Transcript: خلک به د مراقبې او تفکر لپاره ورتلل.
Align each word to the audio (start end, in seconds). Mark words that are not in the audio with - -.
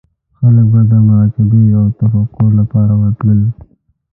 خلک 0.37 0.65
به 0.71 0.81
د 0.91 0.93
مراقبې 1.07 1.63
او 1.79 1.85
تفکر 1.99 2.49
لپاره 2.59 2.93
ورتلل. 3.01 3.41